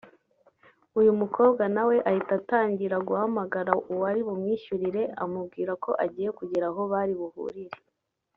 [0.99, 7.77] uyu mukobwa nawe ahita atangira guhamagara uwari bumwishyurire amubwira ko agiye kugera aho bari buhurire